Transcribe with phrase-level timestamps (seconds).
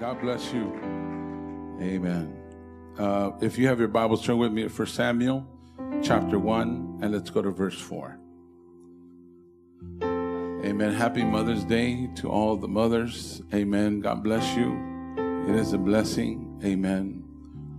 [0.00, 0.72] God bless you.
[1.80, 2.40] Amen.
[2.96, 5.44] Uh, if you have your Bibles, turn with me 1 Samuel
[6.04, 8.16] chapter 1, and let's go to verse 4.
[10.02, 10.94] Amen.
[10.94, 13.42] Happy Mother's Day to all the mothers.
[13.52, 14.00] Amen.
[14.00, 14.72] God bless you.
[15.48, 16.60] It is a blessing.
[16.64, 17.24] Amen.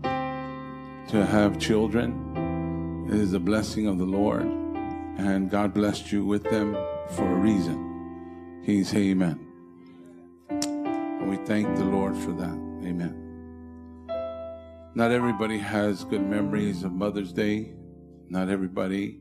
[0.04, 3.08] To have children.
[3.10, 4.44] It is a blessing of the Lord.
[4.44, 6.74] And God blessed you with them
[7.12, 8.62] for a reason.
[8.66, 9.49] He's Amen.
[11.30, 12.58] We thank the Lord for that.
[12.84, 13.14] Amen.
[14.96, 17.76] Not everybody has good memories of Mother's Day.
[18.30, 19.20] Not everybody,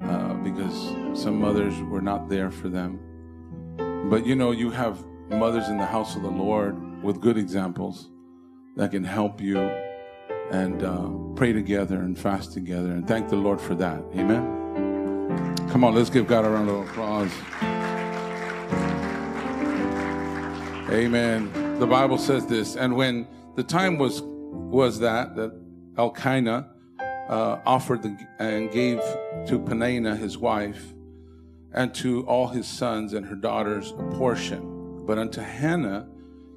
[0.00, 3.00] uh, because some mothers were not there for them.
[4.08, 8.10] But you know, you have mothers in the house of the Lord with good examples
[8.76, 9.58] that can help you
[10.52, 14.04] and uh, pray together and fast together and thank the Lord for that.
[14.14, 15.56] Amen.
[15.68, 17.32] Come on, let's give God a round of applause.
[20.90, 21.78] Amen.
[21.78, 25.52] The Bible says this, and when the time was was that that
[25.96, 26.68] Elkanah
[27.28, 28.98] uh, offered the, and gave
[29.46, 30.92] to Peninnah his wife,
[31.72, 36.08] and to all his sons and her daughters a portion, but unto Hannah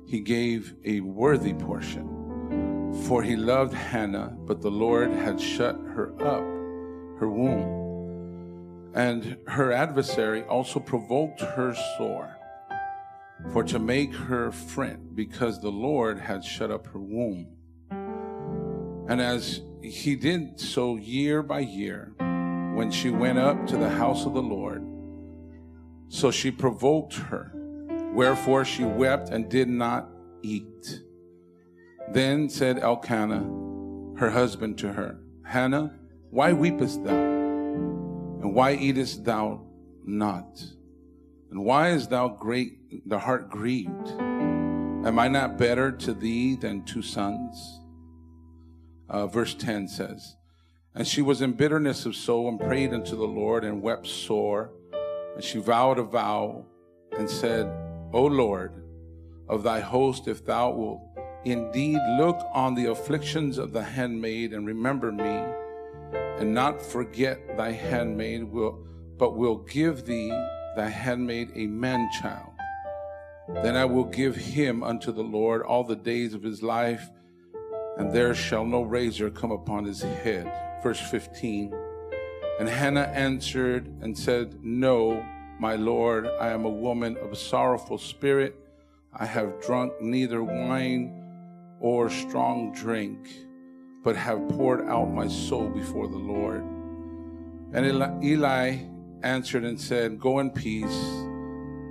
[0.08, 6.12] he gave a worthy portion, for he loved Hannah, but the Lord had shut her
[6.20, 6.44] up,
[7.20, 12.36] her womb, and her adversary also provoked her sore
[13.52, 17.47] for to make her friend, because the Lord had shut up her womb.
[19.09, 22.13] And as he did so year by year,
[22.73, 24.83] when she went up to the house of the Lord,
[26.08, 27.52] so she provoked her.
[28.13, 30.09] Wherefore she wept and did not
[30.41, 31.02] eat.
[32.11, 33.44] Then said Elkanah,
[34.19, 35.94] her husband, to her, Hannah,
[36.30, 37.13] why weepest thou?
[37.13, 39.66] And why eatest thou
[40.05, 40.63] not?
[41.54, 44.08] And why is thou great the heart grieved?
[44.09, 47.80] Am I not better to thee than two sons?
[49.08, 50.36] Uh, verse 10 says,
[50.96, 54.72] And she was in bitterness of soul and prayed unto the Lord and wept sore.
[55.36, 56.66] And she vowed a vow
[57.16, 57.68] and said,
[58.13, 58.84] O Lord,
[59.47, 61.02] of thy host, if thou wilt
[61.46, 65.44] indeed look on the afflictions of the handmaid and remember me,
[66.40, 68.84] and not forget thy handmaid, will,
[69.19, 70.31] but will give thee
[70.75, 72.51] thy handmaid a man child.
[73.47, 77.09] Then I will give him unto the Lord all the days of his life,
[77.97, 80.51] and there shall no razor come upon his head.
[80.81, 81.73] Verse 15.
[82.59, 85.23] And Hannah answered and said, No,
[85.59, 88.56] my Lord, I am a woman of a sorrowful spirit.
[89.13, 91.19] I have drunk neither wine
[91.79, 93.29] or strong drink,
[94.03, 96.63] but have poured out my soul before the Lord.
[97.73, 98.85] And Eli
[99.23, 101.01] answered and said, Go in peace,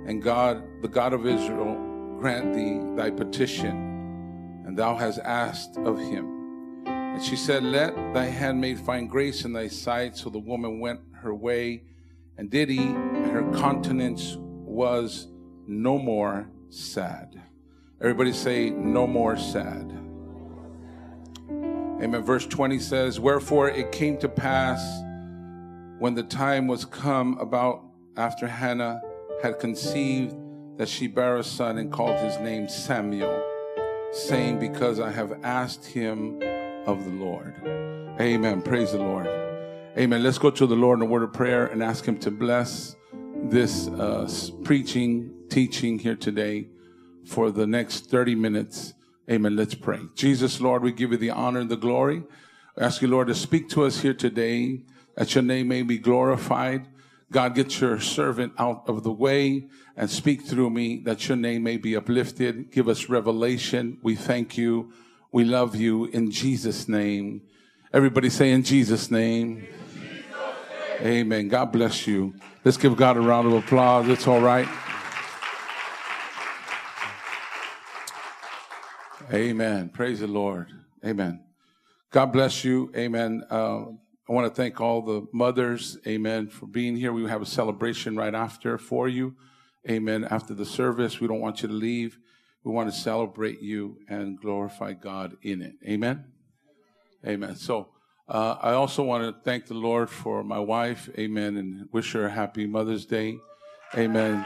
[0.05, 1.75] and God, the God of Israel,
[2.19, 6.85] grant thee thy petition, and thou hast asked of him.
[6.85, 10.17] And she said, Let thy handmaid find grace in thy sight.
[10.17, 11.83] So the woman went her way
[12.37, 15.27] and did eat, and her countenance was
[15.67, 17.41] no more sad.
[18.01, 19.91] Everybody say, No more sad.
[21.49, 22.23] Amen.
[22.23, 24.81] Verse 20 says, Wherefore it came to pass
[26.03, 27.81] when the time was come about
[28.17, 29.01] after Hannah
[29.41, 30.35] had conceived
[30.75, 33.41] that she bare a son and called his name Samuel,
[34.11, 36.41] saying, Because I have asked him
[36.85, 37.55] of the Lord.
[38.19, 38.61] Amen.
[38.61, 39.27] Praise the Lord.
[39.97, 40.21] Amen.
[40.21, 42.97] Let's go to the Lord in a word of prayer and ask him to bless
[43.41, 44.29] this uh,
[44.65, 46.67] preaching, teaching here today
[47.23, 48.93] for the next 30 minutes.
[49.31, 49.55] Amen.
[49.55, 50.01] Let's pray.
[50.15, 52.23] Jesus, Lord, we give you the honor and the glory.
[52.77, 54.83] I ask you, Lord, to speak to us here today
[55.15, 56.87] that your name may be glorified.
[57.31, 61.63] God, get your servant out of the way and speak through me that your name
[61.63, 62.71] may be uplifted.
[62.71, 63.97] Give us revelation.
[64.03, 64.93] We thank you.
[65.31, 67.41] We love you in Jesus' name.
[67.91, 69.67] Everybody say in Jesus' name.
[71.01, 71.47] Amen.
[71.47, 72.35] God bless you.
[72.63, 74.07] Let's give God a round of applause.
[74.07, 74.67] It's all right.
[79.33, 79.89] Amen.
[79.89, 80.71] Praise the Lord.
[81.03, 81.43] Amen.
[82.11, 82.91] God bless you.
[82.95, 83.43] Amen.
[83.49, 83.85] Uh,
[84.27, 87.11] I want to thank all the mothers, amen, for being here.
[87.11, 89.35] We have a celebration right after for you,
[89.89, 90.23] amen.
[90.23, 92.17] After the service, we don't want you to leave.
[92.63, 96.23] We want to celebrate you and glorify God in it, amen.
[97.27, 97.57] Amen.
[97.57, 97.89] So,
[98.29, 102.25] uh, I also want to thank the Lord for my wife, amen, and wish her
[102.25, 103.37] a happy Mother's Day,
[103.93, 104.45] amen.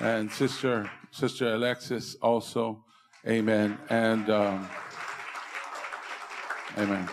[0.00, 2.85] And sister, sister Alexis also.
[3.28, 3.76] Amen.
[3.90, 4.68] And um,
[6.78, 7.08] amen.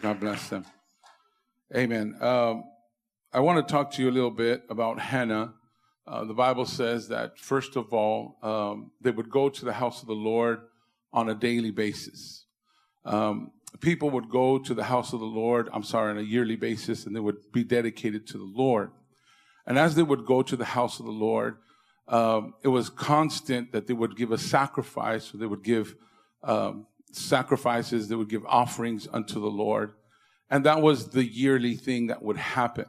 [0.00, 0.64] God bless them.
[1.74, 2.16] Amen.
[2.20, 2.62] Um,
[3.32, 5.54] I want to talk to you a little bit about Hannah.
[6.06, 10.02] uh, the Bible says that first of all, um, they would go to the house
[10.02, 10.60] of the Lord
[11.12, 12.44] on a daily basis.
[13.04, 13.50] Um,
[13.80, 17.06] people would go to the house of the Lord, I'm sorry, on a yearly basis,
[17.06, 18.92] and they would be dedicated to the Lord.
[19.66, 21.56] And as they would go to the house of the Lord,
[22.10, 25.94] um, it was constant that they would give a sacrifice, or they would give
[26.42, 29.92] um, sacrifices, they would give offerings unto the Lord.
[30.50, 32.86] And that was the yearly thing that would happen.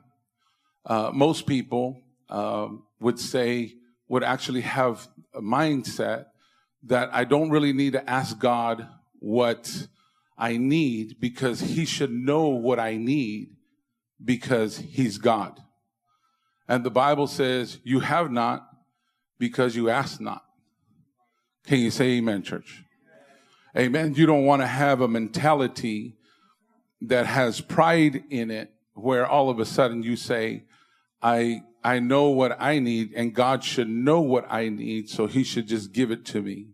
[0.84, 3.76] Uh, most people um, would say,
[4.08, 6.26] would actually have a mindset
[6.84, 8.88] that I don't really need to ask God
[9.20, 9.88] what
[10.36, 13.50] I need because He should know what I need
[14.24, 15.60] because He's God.
[16.68, 18.71] And the Bible says, You have not
[19.42, 20.46] because you ask not.
[21.66, 22.84] Can you say amen, church?
[23.76, 24.14] Amen.
[24.14, 26.16] You don't want to have a mentality
[27.02, 30.66] that has pride in it where all of a sudden you say,
[31.24, 35.10] I, I know what I need and God should know what I need.
[35.10, 36.68] So he should just give it to me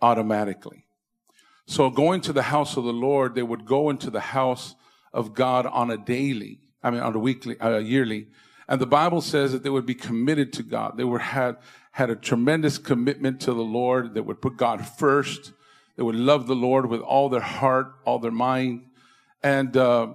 [0.00, 0.84] automatically.
[1.66, 4.76] So going to the house of the Lord, they would go into the house
[5.12, 8.28] of God on a daily, I mean, on a weekly, uh, yearly.
[8.68, 10.96] And the Bible says that they would be committed to God.
[10.96, 11.56] They were had,
[11.92, 14.14] had a tremendous commitment to the Lord.
[14.14, 15.52] that would put God first.
[15.96, 18.86] that would love the Lord with all their heart, all their mind.
[19.42, 20.08] And, uh,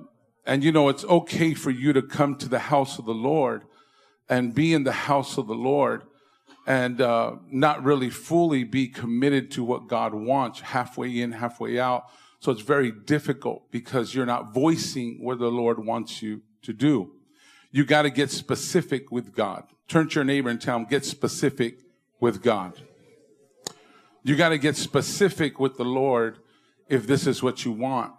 [0.45, 3.63] and you know, it's okay for you to come to the house of the Lord
[4.30, 6.04] and be in the house of the Lord
[6.66, 12.06] and uh, not really fully be committed to what God wants, halfway in, halfway out.
[12.39, 17.12] So it's very difficult because you're not voicing what the Lord wants you to do.
[17.72, 19.66] You got to get specific with God.
[19.87, 21.79] Turn to your neighbor and tell him, get specific
[22.19, 22.81] with God.
[24.23, 26.39] You got to get specific with the Lord
[26.89, 28.13] if this is what you want.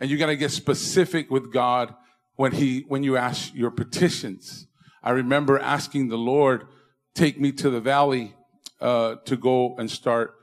[0.00, 1.94] And you got to get specific with God
[2.36, 4.66] when he, when you ask your petitions.
[5.02, 6.66] I remember asking the Lord,
[7.14, 8.34] take me to the valley,
[8.80, 10.34] uh, to go and start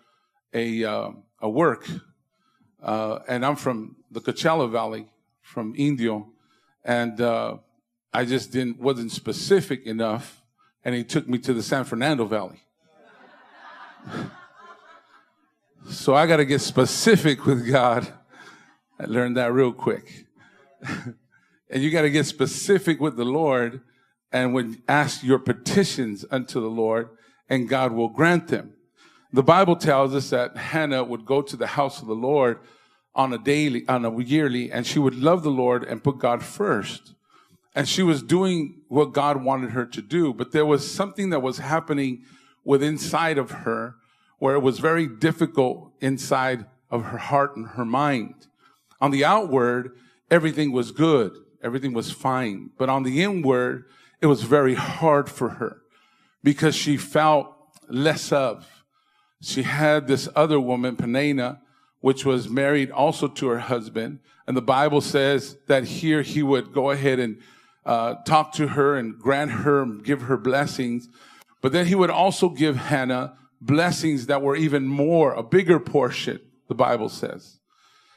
[0.54, 1.12] a, uh,
[1.42, 1.88] a work.
[2.82, 5.08] Uh, and I'm from the Coachella Valley,
[5.42, 6.30] from Indio.
[6.84, 7.58] And, uh,
[8.14, 10.42] I just didn't, wasn't specific enough.
[10.86, 12.62] And he took me to the San Fernando Valley.
[15.90, 18.08] So I got to get specific with God.
[19.00, 20.26] I learned that real quick.
[21.70, 23.82] and you got to get specific with the Lord
[24.32, 27.10] and would ask your petitions unto the Lord,
[27.50, 28.74] and God will grant them.
[29.32, 32.60] The Bible tells us that Hannah would go to the house of the Lord
[33.16, 36.44] on a daily, on a yearly, and she would love the Lord and put God
[36.44, 37.15] first.
[37.76, 41.42] And she was doing what God wanted her to do, but there was something that
[41.42, 42.24] was happening
[42.64, 43.96] within inside of her
[44.40, 48.48] where it was very difficult inside of her heart and her mind.
[49.02, 49.92] On the outward,
[50.32, 51.34] everything was good.
[51.62, 52.70] Everything was fine.
[52.78, 53.86] But on the inward,
[54.22, 55.82] it was very hard for her
[56.44, 57.54] because she felt
[57.90, 58.84] less of.
[59.42, 61.60] She had this other woman, Peninnah,
[62.00, 64.20] which was married also to her husband.
[64.48, 67.42] And the Bible says that here he would go ahead and
[67.86, 71.08] uh, talk to her and grant her, give her blessings.
[71.62, 76.40] But then he would also give Hannah blessings that were even more, a bigger portion,
[76.68, 77.60] the Bible says.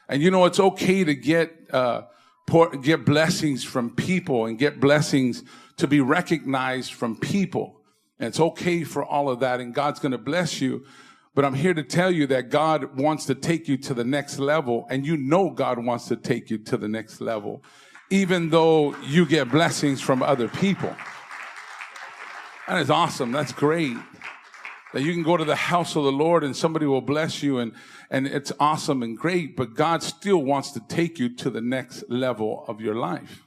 [0.07, 2.03] And you know, it's okay to get, uh,
[2.47, 5.43] pour, get blessings from people and get blessings
[5.77, 7.81] to be recognized from people.
[8.19, 10.85] And it's okay for all of that, and God's going to bless you.
[11.35, 14.39] But I'm here to tell you that God wants to take you to the next
[14.39, 17.63] level, and you know God wants to take you to the next level,
[18.09, 20.95] even though you get blessings from other people.
[22.67, 23.31] That is awesome.
[23.31, 23.97] That's great
[24.93, 27.59] that you can go to the house of the Lord and somebody will bless you
[27.59, 27.73] and,
[28.09, 32.03] and it's awesome and great, but God still wants to take you to the next
[32.09, 33.43] level of your life.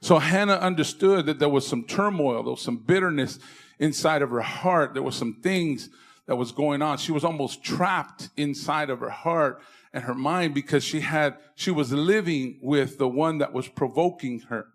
[0.00, 3.38] So Hannah understood that there was some turmoil, there was some bitterness
[3.78, 4.94] inside of her heart.
[4.94, 5.88] There was some things
[6.26, 6.98] that was going on.
[6.98, 9.62] She was almost trapped inside of her heart
[9.98, 14.40] and her mind because she had, she was living with the one that was provoking
[14.48, 14.68] her.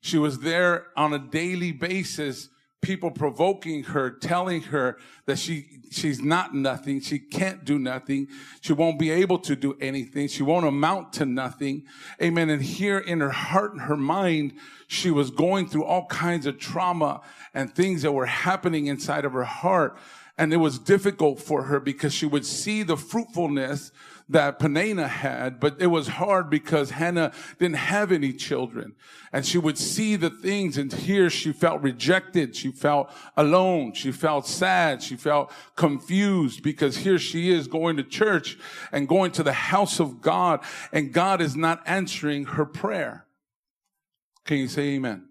[0.00, 2.48] She was there on a daily basis
[2.80, 7.00] people provoking her, telling her that she, she's not nothing.
[7.00, 8.26] She can't do nothing.
[8.60, 10.26] She won't be able to do anything.
[10.26, 11.84] She won't amount to nothing.
[12.20, 12.50] Amen.
[12.50, 14.54] And here in her heart and her mind,
[14.88, 17.20] she was going through all kinds of trauma
[17.54, 19.96] and things that were happening inside of her heart.
[20.38, 23.92] And it was difficult for her because she would see the fruitfulness
[24.28, 28.94] that Peninnah had, but it was hard because Hannah didn't have any children.
[29.30, 32.56] And she would see the things and here she felt rejected.
[32.56, 33.92] She felt alone.
[33.92, 35.02] She felt sad.
[35.02, 38.58] She felt confused because here she is going to church
[38.90, 40.60] and going to the house of God
[40.92, 43.26] and God is not answering her prayer.
[44.44, 45.28] Can you say amen?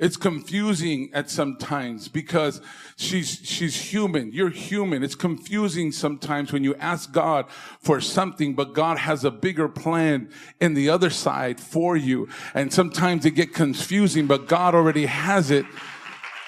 [0.00, 2.62] It's confusing at sometimes because
[2.96, 4.32] she's, she's human.
[4.32, 5.02] You're human.
[5.02, 7.44] It's confusing sometimes when you ask God
[7.80, 12.30] for something, but God has a bigger plan in the other side for you.
[12.54, 15.66] And sometimes it get confusing, but God already has it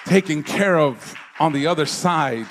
[0.06, 2.46] taken care of on the other side.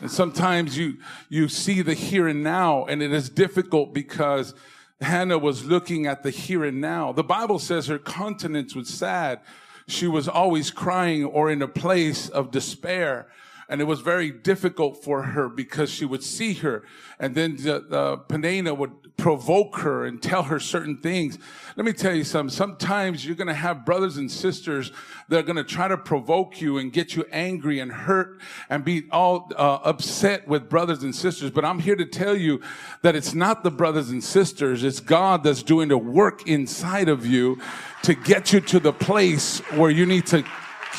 [0.00, 0.98] And sometimes you,
[1.28, 4.54] you see the here and now and it is difficult because
[5.02, 7.12] Hannah was looking at the here and now.
[7.12, 9.40] The Bible says her countenance was sad.
[9.88, 13.28] She was always crying or in a place of despair.
[13.68, 16.84] And it was very difficult for her because she would see her
[17.18, 21.38] and then the, the Peninnah would provoke her and tell her certain things.
[21.76, 22.54] Let me tell you something.
[22.54, 24.90] Sometimes you're going to have brothers and sisters
[25.28, 28.84] that are going to try to provoke you and get you angry and hurt and
[28.84, 31.50] be all uh, upset with brothers and sisters.
[31.50, 32.60] But I'm here to tell you
[33.02, 34.82] that it's not the brothers and sisters.
[34.82, 37.60] It's God that's doing the work inside of you
[38.02, 40.44] to get you to the place where you need to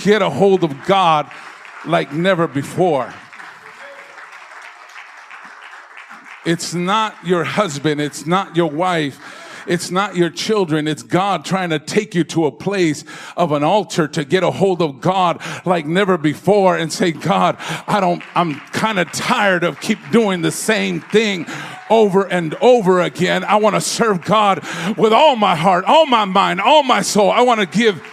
[0.04, 1.30] get a hold of God
[1.86, 3.14] like never before.
[6.46, 8.02] It's not your husband.
[8.02, 9.20] It's not your wife.
[9.68, 10.88] It's not your children.
[10.88, 13.06] It's God trying to take you to a place
[13.38, 17.58] of an altar to get a hold of God like never before and say, God,
[17.88, 21.46] I don't, I'm kind of tired of keep doing the same thing
[21.90, 23.44] over and over again.
[23.44, 24.60] I want to serve God
[24.98, 27.32] with all my heart, all my mind, all my soul.
[27.32, 28.04] I want to give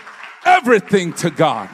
[0.45, 1.69] everything to God.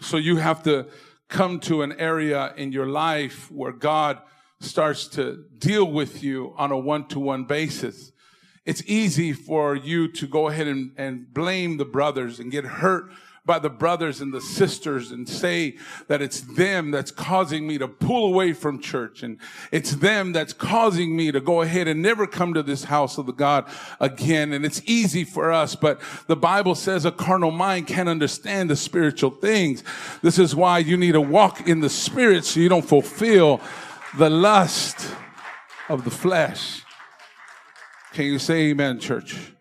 [0.00, 0.86] So you have to
[1.28, 4.20] come to an area in your life where God
[4.60, 8.12] starts to deal with you on a one-to-one basis.
[8.64, 13.10] It's easy for you to go ahead and, and blame the brothers and get hurt
[13.46, 15.76] by the brothers and the sisters and say
[16.08, 19.38] that it's them that's causing me to pull away from church and
[19.70, 23.26] it's them that's causing me to go ahead and never come to this house of
[23.26, 23.64] the God
[24.00, 24.52] again.
[24.52, 28.76] And it's easy for us, but the Bible says a carnal mind can't understand the
[28.76, 29.84] spiritual things.
[30.22, 33.60] This is why you need to walk in the spirit so you don't fulfill
[34.18, 35.08] the lust
[35.88, 36.82] of the flesh.
[38.12, 39.55] Can you say amen, church?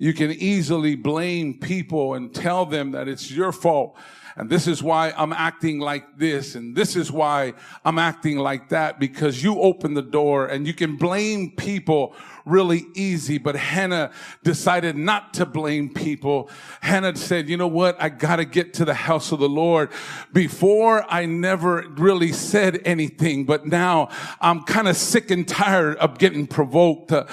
[0.00, 3.98] You can easily blame people and tell them that it's your fault.
[4.34, 6.54] And this is why I'm acting like this.
[6.54, 7.52] And this is why
[7.84, 12.14] I'm acting like that because you open the door and you can blame people
[12.46, 13.36] really easy.
[13.36, 14.10] But Hannah
[14.42, 16.48] decided not to blame people.
[16.80, 18.00] Hannah said, you know what?
[18.00, 19.90] I got to get to the house of the Lord.
[20.32, 24.08] Before I never really said anything, but now
[24.40, 27.12] I'm kind of sick and tired of getting provoked.
[27.12, 27.26] Uh,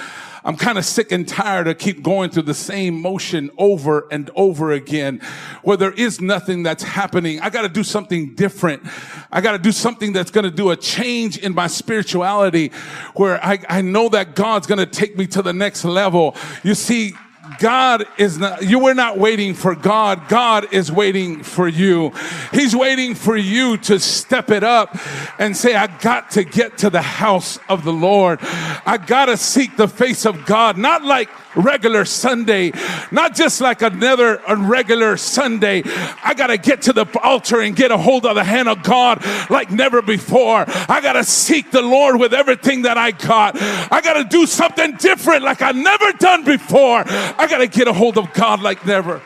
[0.48, 4.30] I'm kind of sick and tired of keep going through the same motion over and
[4.34, 5.20] over again
[5.62, 7.38] where there is nothing that's happening.
[7.40, 8.82] I got to do something different.
[9.30, 12.72] I got to do something that's going to do a change in my spirituality
[13.14, 16.34] where I, I know that God's going to take me to the next level.
[16.64, 17.12] You see,
[17.58, 20.28] God is not, you were not waiting for God.
[20.28, 22.12] God is waiting for you.
[22.52, 24.96] He's waiting for you to step it up
[25.38, 28.38] and say, I got to get to the house of the Lord.
[28.42, 32.72] I got to seek the face of God, not like regular Sunday,
[33.10, 35.82] not just like another regular Sunday.
[35.84, 38.82] I got to get to the altar and get a hold of the hand of
[38.82, 40.64] God like never before.
[40.68, 43.56] I got to seek the Lord with everything that I got.
[43.60, 47.04] I got to do something different like I never done before.
[47.06, 49.20] I got to get a hold of God like never.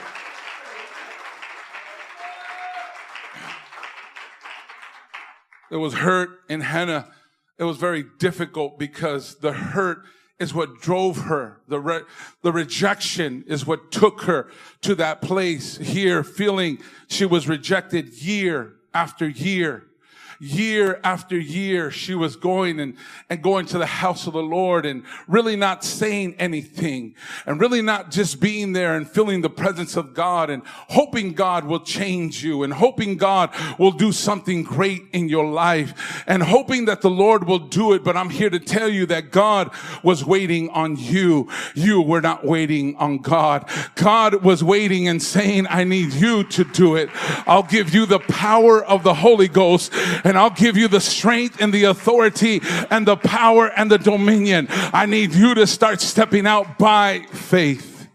[5.71, 7.11] It was hurt in Hannah.
[7.59, 10.05] It was very difficult because the hurt
[10.43, 11.61] is what drove her.
[11.69, 12.03] The, re-
[12.43, 14.51] the rejection is what took her
[14.83, 19.87] to that place here, feeling she was rejected year after year
[20.43, 22.97] year after year, she was going and,
[23.31, 27.15] and going to the house of the Lord and really not saying anything
[27.47, 31.65] and really not just being there and feeling the presence of God and hoping God
[31.65, 36.87] will change you and hoping God will do something great in your life and hoping
[36.87, 38.03] that the Lord will do it.
[38.03, 39.71] But I'm here to tell you that God
[40.03, 41.49] was waiting on you.
[41.77, 43.71] You were not waiting on God.
[43.95, 47.11] God was waiting and saying, I need you to do it.
[47.47, 49.93] I'll give you the power of the Holy Ghost
[50.33, 54.67] and I'll give you the strength and the authority and the power and the dominion.
[54.71, 58.09] I need you to start stepping out by faith.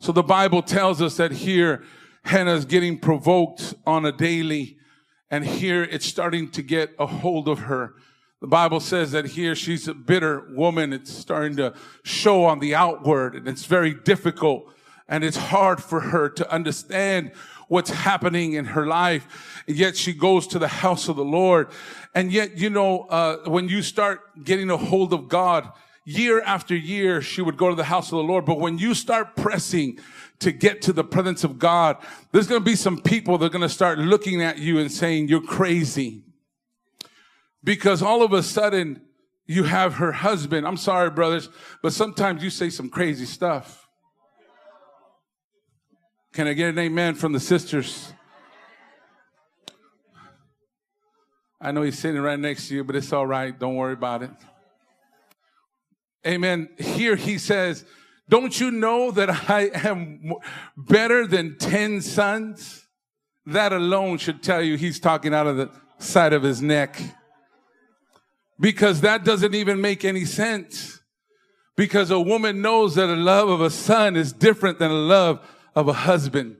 [0.00, 1.84] So the Bible tells us that here
[2.24, 4.78] Hannah's getting provoked on a daily
[5.30, 7.92] and here it's starting to get a hold of her.
[8.40, 10.94] The Bible says that here she's a bitter woman.
[10.94, 14.72] It's starting to show on the outward and it's very difficult
[15.06, 17.32] and it's hard for her to understand
[17.68, 19.62] what's happening in her life.
[19.66, 21.68] And yet she goes to the house of the Lord.
[22.14, 25.70] And yet, you know, uh, when you start getting a hold of God,
[26.04, 28.44] year after year, she would go to the house of the Lord.
[28.44, 29.98] But when you start pressing
[30.38, 31.96] to get to the presence of God,
[32.30, 34.90] there's going to be some people that are going to start looking at you and
[34.90, 36.22] saying, you're crazy.
[37.64, 39.02] Because all of a sudden,
[39.46, 40.66] you have her husband.
[40.66, 41.48] I'm sorry, brothers,
[41.82, 43.85] but sometimes you say some crazy stuff.
[46.36, 48.12] Can I get an amen from the sisters?
[51.58, 53.58] I know he's sitting right next to you, but it's all right.
[53.58, 54.30] Don't worry about it.
[56.26, 56.68] Amen.
[56.78, 57.86] Here he says,
[58.28, 60.34] Don't you know that I am
[60.76, 62.86] better than 10 sons?
[63.46, 67.00] That alone should tell you he's talking out of the side of his neck.
[68.60, 71.00] Because that doesn't even make any sense.
[71.76, 75.40] Because a woman knows that a love of a son is different than a love
[75.76, 76.56] of a husband.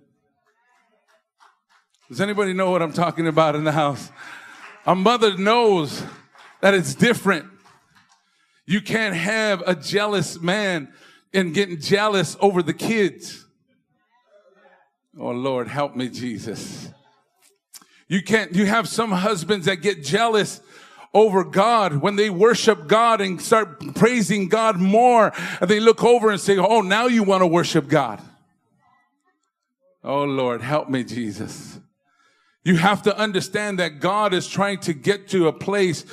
[2.08, 4.12] Does anybody know what I'm talking about in the house?
[4.86, 6.04] A mother knows
[6.60, 7.46] that it's different.
[8.66, 10.92] You can't have a jealous man
[11.32, 13.46] and getting jealous over the kids.
[15.18, 16.90] Oh Lord, help me, Jesus.
[18.08, 20.60] You can't, you have some husbands that get jealous
[21.14, 26.30] over God when they worship God and start praising God more and they look over
[26.30, 28.20] and say, Oh, now you want to worship God.
[30.08, 31.80] Oh Lord, help me, Jesus.
[32.66, 36.04] You have to understand that God is trying to get to a place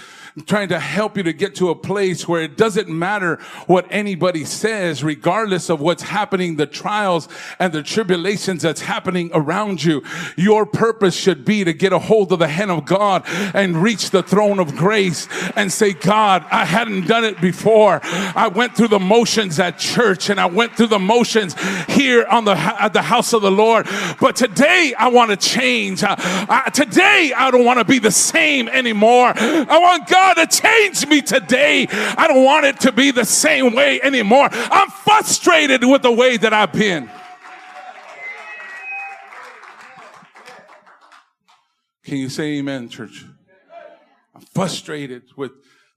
[0.45, 3.35] trying to help you to get to a place where it doesn't matter
[3.67, 7.29] what anybody says, regardless of what's happening, the trials
[7.59, 10.01] and the tribulations that's happening around you.
[10.35, 14.09] Your purpose should be to get a hold of the hand of God and reach
[14.09, 17.99] the throne of grace and say, God, I hadn't done it before.
[18.03, 21.55] I went through the motions at church and I went through the motions
[21.87, 23.87] here on the, at the house of the Lord.
[24.19, 26.03] But today I want to change.
[26.03, 26.15] Uh,
[26.49, 29.33] uh, today I don't want to be the same anymore.
[29.35, 31.87] I want God to change me today.
[31.89, 34.49] I don't want it to be the same way anymore.
[34.51, 37.09] I'm frustrated with the way that I've been.
[42.03, 43.25] Can you say amen, church?
[44.35, 45.51] I'm frustrated with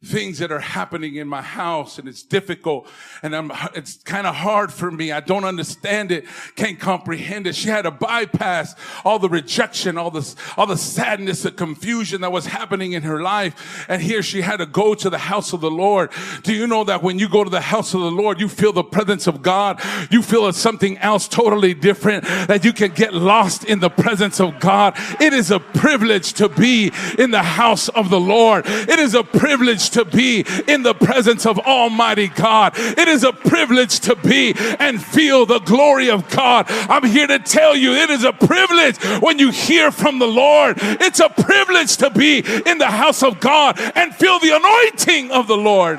[0.06, 2.88] things that are happening in my house and it's difficult
[3.22, 5.12] and I'm, it's kind of hard for me.
[5.12, 7.54] I don't understand it, can't comprehend it.
[7.54, 12.32] She had to bypass all the rejection, all this, all the sadness, the confusion that
[12.32, 13.86] was happening in her life.
[13.88, 16.10] And here she had to go to the house of the Lord.
[16.42, 18.72] Do you know that when you go to the house of the Lord, you feel
[18.72, 19.80] the presence of God?
[20.10, 24.60] You feel something else totally different that you can get lost in the presence of
[24.60, 24.94] God.
[25.20, 28.64] It is a privilege to be in the house of the Lord.
[28.66, 32.74] It is a privilege to be in the presence of Almighty God.
[32.76, 36.66] It is a privilege to be and feel the glory of God.
[36.68, 40.76] I'm here to tell you it is a privilege when you hear from the Lord.
[40.80, 45.46] It's a privilege to be in the house of God and feel the anointing of
[45.46, 45.98] the Lord.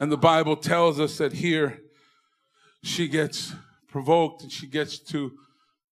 [0.00, 1.80] And the Bible tells us that here
[2.82, 3.52] she gets
[3.88, 5.32] provoked and she gets to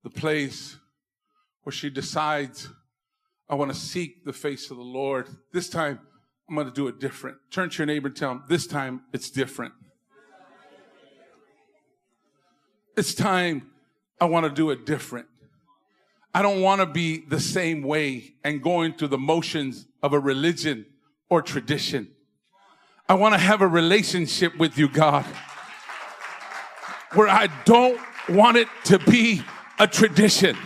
[0.02, 0.76] the place
[1.62, 2.68] where she decides,
[3.48, 5.29] I want to seek the face of the Lord.
[5.53, 6.01] This time,
[6.48, 7.38] I'm going to do it different.
[7.51, 9.75] Turn to your neighbor and tell him, this time it's different.
[12.96, 13.70] It's time
[14.20, 15.27] I want to do it different.
[16.35, 20.18] I don't want to be the same way and going through the motions of a
[20.18, 20.87] religion
[21.29, 22.09] or tradition.
[23.09, 25.25] I want to have a relationship with you, God,
[27.12, 29.42] where I don't want it to be
[29.79, 30.57] a tradition.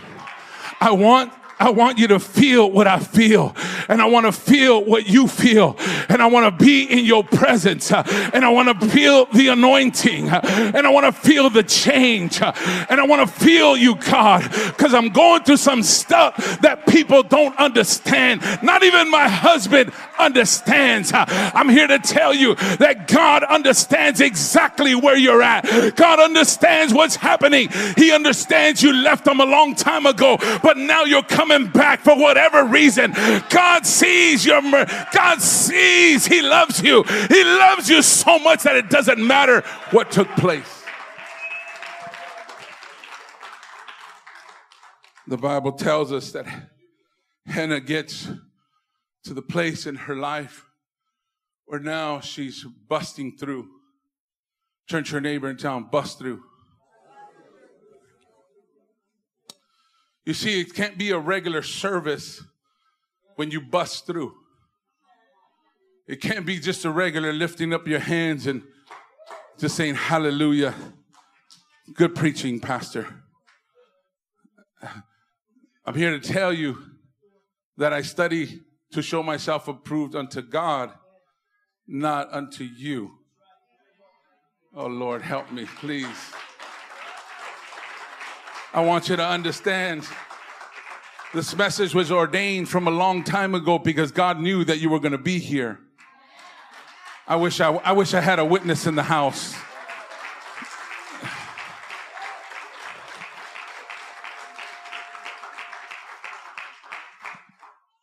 [0.79, 3.55] I want I want you to feel what I feel
[3.89, 5.75] and I want to feel what you feel
[6.07, 9.47] and I want to be in your presence uh, and I want to feel the
[9.47, 10.41] anointing uh,
[10.75, 12.53] and I want to feel the change uh,
[12.89, 17.23] and I want to feel you God because I'm going through some stuff that people
[17.23, 18.41] don't understand.
[18.61, 25.17] Not even my husband understands I'm here to tell you that God understands exactly where
[25.17, 25.95] you're at.
[25.95, 27.69] God understands what's happening.
[27.95, 32.01] He understands you left him a long time ago but now you're coming coming back
[32.01, 33.13] for whatever reason.
[33.49, 37.03] God sees your God sees He loves you.
[37.03, 40.83] He loves you so much that it doesn't matter what took place.
[45.27, 46.45] The Bible tells us that
[47.45, 48.29] Hannah gets
[49.25, 50.65] to the place in her life
[51.65, 53.67] where now she's busting through.
[54.89, 56.43] Turn to your neighbor and tell him, bust through.
[60.27, 62.43] You see, it can't be a regular service
[63.37, 64.35] when you bust through.
[66.05, 68.61] It can't be just a regular lifting up your hands and
[69.57, 70.75] just saying hallelujah.
[71.93, 73.07] Good preaching, Pastor.
[75.85, 76.77] I'm here to tell you
[77.77, 80.91] that I study to show myself approved unto God,
[81.87, 83.11] not unto you.
[84.75, 86.33] Oh Lord, help me, please.
[88.77, 90.07] I want you to understand
[91.33, 94.99] this message was ordained from a long time ago because God knew that you were
[94.99, 95.79] going to be here.
[97.27, 99.55] I wish I, I wish I had a witness in the house.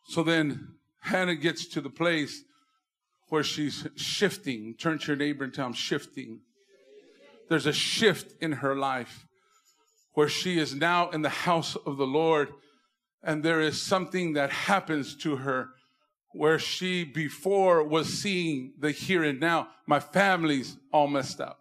[0.09, 2.43] So then Hannah gets to the place
[3.29, 4.75] where she's shifting.
[4.77, 6.41] Turn to your neighbor and tell him shifting.
[7.47, 9.25] There's a shift in her life
[10.15, 12.49] where she is now in the house of the Lord
[13.25, 15.69] and there is something that happens to her
[16.31, 19.69] where she before was seeing the here and now.
[19.87, 21.59] My family's all messed up.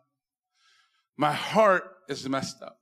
[1.17, 2.79] My heart is messed up.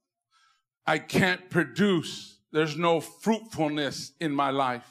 [0.85, 2.41] I can't produce.
[2.51, 4.87] There's no fruitfulness in my life.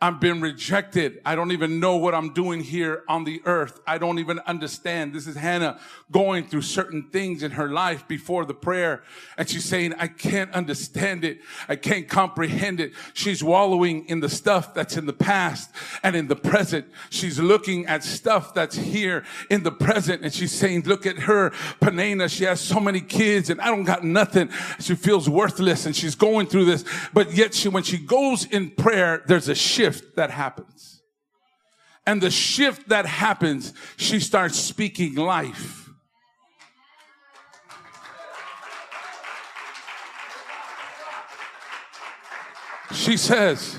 [0.00, 1.20] I've been rejected.
[1.26, 3.80] I don't even know what I'm doing here on the earth.
[3.84, 5.12] I don't even understand.
[5.12, 5.80] This is Hannah
[6.12, 9.02] going through certain things in her life before the prayer.
[9.36, 11.40] And she's saying, I can't understand it.
[11.68, 12.92] I can't comprehend it.
[13.12, 15.68] She's wallowing in the stuff that's in the past
[16.04, 16.86] and in the present.
[17.10, 20.22] She's looking at stuff that's here in the present.
[20.22, 22.28] And she's saying, look at her, Peninnah.
[22.28, 24.50] She has so many kids and I don't got nothing.
[24.78, 26.84] She feels worthless and she's going through this.
[27.12, 31.02] But yet she, when she goes in prayer, there's a shift shift that happens.
[32.06, 35.90] And the shift that happens, she starts speaking life.
[42.92, 43.78] She says,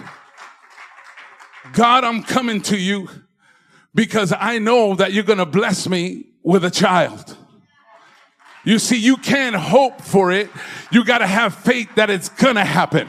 [1.73, 3.09] God, I'm coming to you
[3.93, 7.35] because I know that you're going to bless me with a child.
[8.63, 10.49] You see, you can't hope for it.
[10.91, 13.07] You got to have faith that it's going to happen.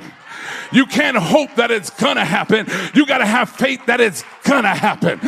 [0.73, 2.67] You can't hope that it's gonna happen.
[2.95, 5.19] You gotta have faith that it's gonna happen.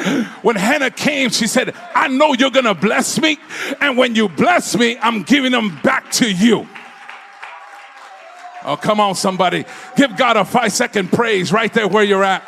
[0.42, 3.38] When Hannah came, she said, I know you're gonna bless me.
[3.80, 6.68] And when you bless me, I'm giving them back to you.
[8.64, 9.64] Oh, come on, somebody.
[9.96, 12.42] Give God a five second praise right there where you're at.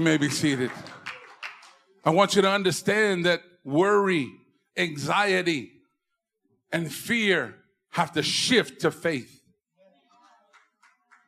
[0.00, 0.70] You may be seated.
[2.06, 4.32] I want you to understand that worry,
[4.74, 5.72] anxiety,
[6.72, 7.56] and fear
[7.90, 9.42] have to shift to faith.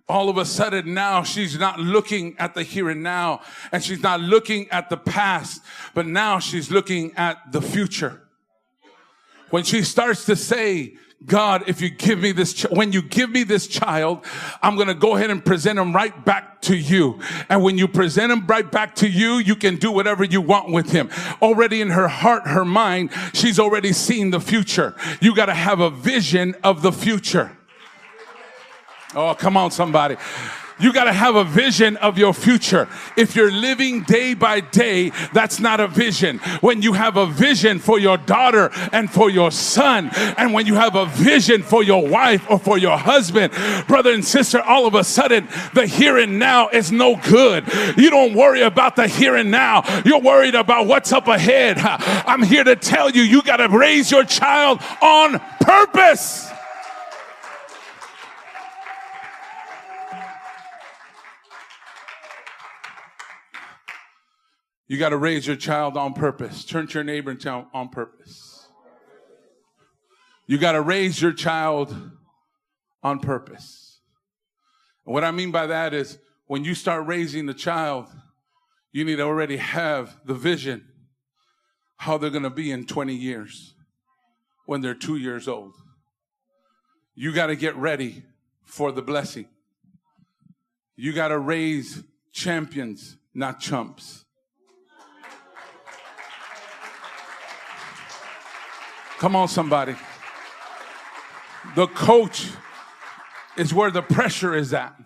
[0.09, 4.03] All of a sudden now she's not looking at the here and now and she's
[4.03, 5.61] not looking at the past,
[5.93, 8.23] but now she's looking at the future.
[9.51, 10.95] When she starts to say,
[11.27, 14.25] God, if you give me this, ch- when you give me this child,
[14.63, 17.21] I'm going to go ahead and present him right back to you.
[17.49, 20.73] And when you present him right back to you, you can do whatever you want
[20.73, 21.11] with him.
[21.41, 24.95] Already in her heart, her mind, she's already seen the future.
[25.21, 27.57] You got to have a vision of the future.
[29.15, 30.17] Oh, come on, somebody.
[30.83, 32.88] You got to have a vision of your future.
[33.16, 36.38] If you're living day by day, that's not a vision.
[36.61, 40.75] When you have a vision for your daughter and for your son, and when you
[40.75, 43.53] have a vision for your wife or for your husband,
[43.87, 47.64] brother and sister, all of a sudden the here and now is no good.
[47.97, 49.83] You don't worry about the here and now.
[50.05, 51.79] You're worried about what's up ahead.
[51.79, 56.52] I'm here to tell you, you got to raise your child on purpose.
[64.92, 66.66] You got to raise your child on purpose.
[66.66, 68.68] Turn to your neighbor and tell on purpose.
[70.46, 71.96] You got to raise your child
[73.02, 74.00] on purpose.
[75.07, 78.09] And what I mean by that is when you start raising the child,
[78.92, 80.87] you need to already have the vision
[81.96, 83.72] how they're going to be in 20 years
[84.66, 85.72] when they're two years old.
[87.14, 88.24] You got to get ready
[88.62, 89.48] for the blessing.
[90.96, 94.22] You got to raise champions, not chumps.
[99.23, 99.95] Come on, somebody.
[101.77, 102.49] The coach
[103.57, 104.97] is where the pressure is at.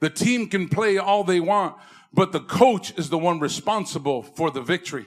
[0.00, 1.76] The team can play all they want,
[2.14, 5.04] but the coach is the one responsible for the victory.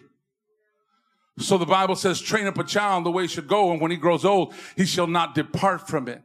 [1.40, 3.90] So the Bible says, train up a child the way he should go, and when
[3.90, 6.22] he grows old, he shall not depart from it.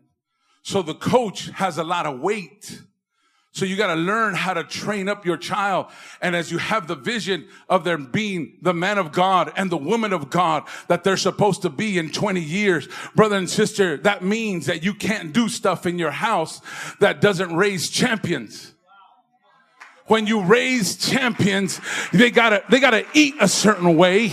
[0.61, 2.83] So the coach has a lot of weight.
[3.55, 5.87] So you got to learn how to train up your child.
[6.21, 9.77] And as you have the vision of them being the man of God and the
[9.77, 14.25] woman of God that they're supposed to be in 20 years, brother and sister, that
[14.25, 16.61] means that you can't do stuff in your house
[16.99, 18.75] that doesn't raise champions
[20.07, 21.81] when you raise champions,
[22.13, 24.29] they gotta, they gotta eat a certain way.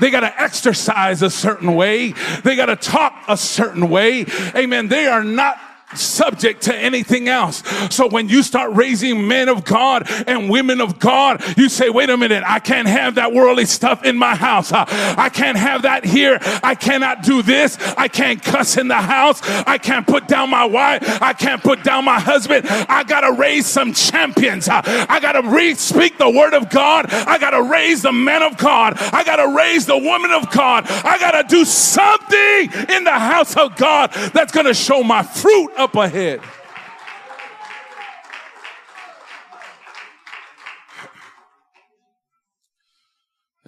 [0.00, 2.12] They gotta exercise a certain way.
[2.44, 4.24] They gotta talk a certain way.
[4.54, 4.86] Amen.
[4.86, 5.58] They are not
[5.94, 7.62] subject to anything else.
[7.94, 12.10] So when you start raising men of God and women of God, you say, wait
[12.10, 14.72] a minute, I can't have that worldly stuff in my house.
[14.72, 16.38] I can't have that here.
[16.62, 17.78] I cannot do this.
[17.96, 19.40] I can't cuss in the house.
[19.66, 21.22] I can't put down my wife.
[21.22, 22.66] I can't put down my husband.
[22.68, 24.68] I gotta raise some champions.
[24.68, 27.06] I gotta re- speak the word of God.
[27.12, 28.96] I gotta raise the men of God.
[28.98, 30.84] I gotta raise the woman of God.
[30.88, 35.94] I gotta do something in the house of God that's gonna show my fruit up
[35.94, 36.40] ahead.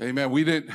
[0.01, 0.31] Amen.
[0.31, 0.71] We didn't.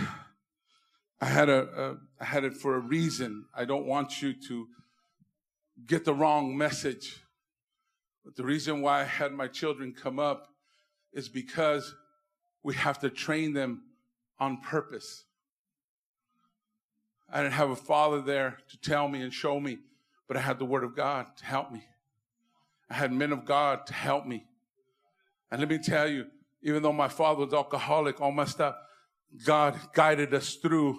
[1.20, 1.98] I had a, a.
[2.22, 3.46] I had it for a reason.
[3.56, 4.68] I don't want you to
[5.88, 7.24] get the wrong message.
[8.24, 10.48] But the reason why I had my children come up
[11.14, 11.96] is because
[12.64, 13.84] we have to train them
[14.40, 15.26] on purpose.
[17.32, 19.80] I didn't have a father there to tell me and show me
[20.28, 21.86] but I had the Word of God to help me.
[22.90, 24.46] I had men of God to help me.
[25.52, 26.26] And let me tell you,
[26.62, 28.76] even though my father was alcoholic, all my stuff,
[29.46, 30.98] God guided us through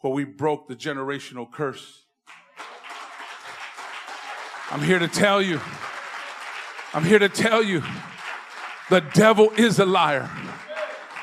[0.00, 2.04] where we broke the generational curse.
[4.70, 5.60] I'm here to tell you,
[6.92, 7.82] I'm here to tell you,
[8.90, 10.30] the devil is a liar.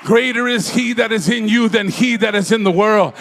[0.05, 3.13] Greater is he that is in you than he that is in the world.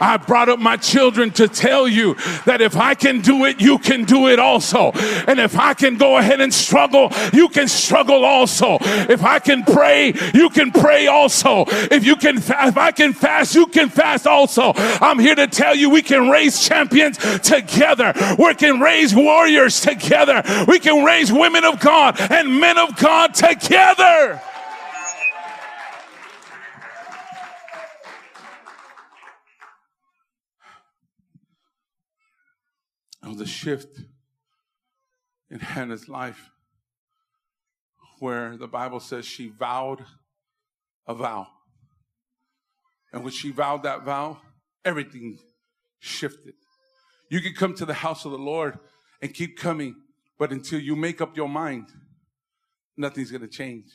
[0.00, 2.14] I brought up my children to tell you
[2.46, 4.92] that if I can do it, you can do it also.
[5.28, 8.78] And if I can go ahead and struggle, you can struggle also.
[8.80, 11.66] If I can pray, you can pray also.
[11.68, 14.72] If you can, if I can fast, you can fast also.
[14.76, 18.14] I'm here to tell you we can raise champions together.
[18.38, 20.42] We can raise warriors together.
[20.66, 24.40] We can raise women of God and men of God together.
[33.30, 34.00] Was a shift
[35.50, 36.50] in Hannah's life
[38.18, 40.04] where the Bible says she vowed
[41.06, 41.46] a vow.
[43.12, 44.40] And when she vowed that vow,
[44.84, 45.38] everything
[46.00, 46.54] shifted.
[47.30, 48.78] You can come to the house of the Lord
[49.22, 49.94] and keep coming,
[50.36, 51.86] but until you make up your mind,
[52.96, 53.90] nothing's going to change.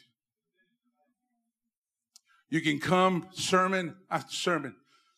[2.50, 4.76] You can come sermon after sermon,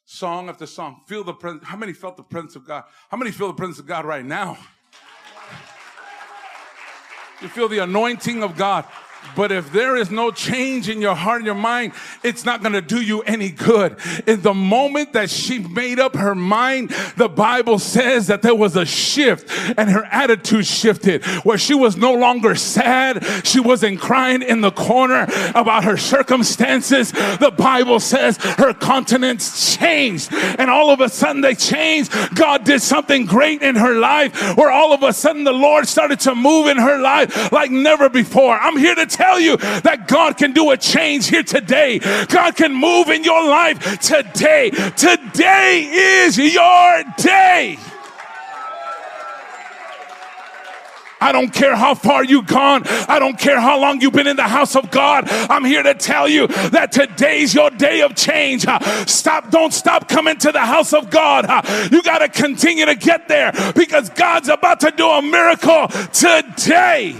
[0.07, 1.01] song after song.
[1.05, 1.65] Feel the presence.
[1.65, 2.85] How many felt the presence of God?
[3.09, 4.57] How many feel the presence of God right now?
[7.41, 8.85] You feel the anointing of God.
[9.35, 12.73] But if there is no change in your heart and your mind, it's not going
[12.73, 13.97] to do you any good.
[14.25, 18.75] In the moment that she made up her mind, the Bible says that there was
[18.75, 23.25] a shift and her attitude shifted where she was no longer sad.
[23.45, 27.11] She wasn't crying in the corner about her circumstances.
[27.11, 32.11] The Bible says her countenance changed and all of a sudden they changed.
[32.35, 36.19] God did something great in her life where all of a sudden the Lord started
[36.21, 38.57] to move in her life like never before.
[38.57, 41.99] I'm here to tell you that God can do a change here today.
[42.27, 44.69] God can move in your life today.
[44.69, 45.89] Today
[46.23, 47.77] is your day.
[51.19, 52.83] I don't care how far you've gone.
[52.85, 55.27] I don't care how long you've been in the house of God.
[55.27, 58.67] I'm here to tell you that today's your day of change.
[58.67, 61.45] Uh, stop, don't stop coming to the house of God.
[61.49, 65.87] Uh, you got to continue to get there because God's about to do a miracle
[66.13, 67.15] today.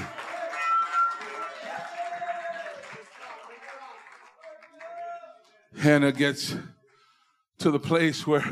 [5.78, 6.56] Hannah gets
[7.60, 8.44] to the place where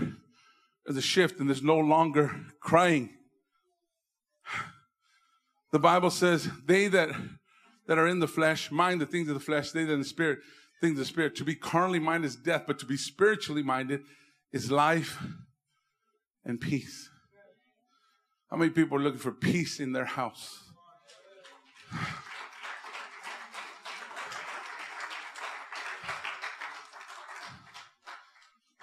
[0.86, 3.10] there's a shift and there's no longer crying.
[5.72, 7.10] The Bible says, they that,
[7.88, 10.06] that are in the flesh mind the things of the flesh, they that in the
[10.06, 10.40] spirit,
[10.82, 11.36] things of the spirit.
[11.38, 14.02] To be carnally minded is death, but to be spiritually minded
[14.54, 15.22] is life
[16.46, 17.10] and peace.
[18.52, 20.60] How many people are looking for peace in their house?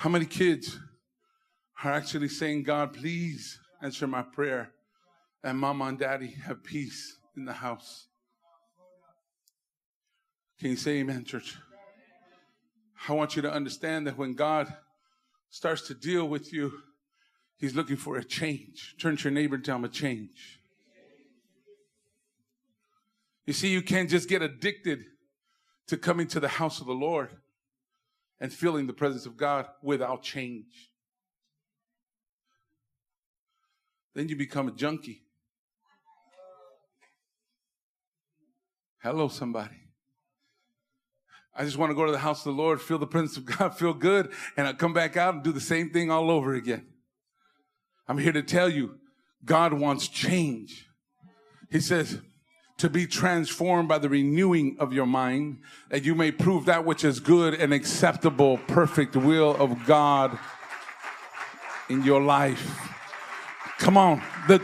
[0.03, 0.81] How many kids
[1.85, 4.73] are actually saying, God, please answer my prayer
[5.45, 8.09] and mama and daddy have peace in the house?
[10.59, 11.57] Can you say amen, church?
[13.09, 14.75] I want you to understand that when God
[15.51, 16.73] starts to deal with you,
[17.57, 18.97] He's looking for a change.
[19.01, 20.59] Turn to your neighbor and tell him a change.
[23.47, 25.05] You see, you can't just get addicted
[25.87, 27.29] to coming to the house of the Lord
[28.42, 30.90] and feeling the presence of God without change.
[34.16, 35.22] Then you become a junkie.
[39.00, 39.76] Hello, somebody.
[41.55, 43.44] I just want to go to the house of the Lord, feel the presence of
[43.59, 46.55] God, feel good, and I come back out and do the same thing all over
[46.55, 46.85] again.
[48.09, 48.98] I'm here to tell you,
[49.44, 50.88] God wants change.
[51.70, 52.20] He says,
[52.83, 55.57] to be transformed by the renewing of your mind,
[55.88, 60.37] that you may prove that which is good and acceptable, perfect will of God
[61.88, 62.92] in your life.
[63.79, 64.21] Come on.
[64.49, 64.61] The,